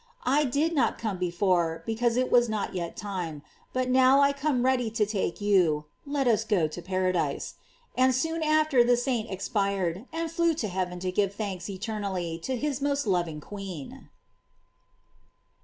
[0.25, 4.65] I did not come before, because it was not yet time; but now I come
[4.65, 7.53] ready to take you, let us go to paradise.
[7.95, 12.57] And soon after the saint expired, and flew to heaven to give thanks eternally to
[12.57, 14.09] his most loving queen.